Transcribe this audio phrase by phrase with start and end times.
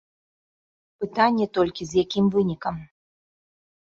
[1.03, 2.75] Пытанне толькі, з якім вынікам?